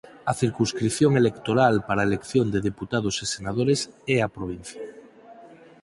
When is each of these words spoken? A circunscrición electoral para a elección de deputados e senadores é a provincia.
A 0.31 0.33
circunscrición 0.41 1.11
electoral 1.21 1.75
para 1.87 1.99
a 2.01 2.07
elección 2.09 2.45
de 2.53 2.63
deputados 2.69 3.15
e 3.23 3.25
senadores 3.35 3.79
é 4.15 4.17
a 4.21 4.31
provincia. 4.37 4.83